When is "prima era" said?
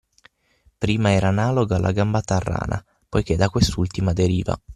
0.79-1.27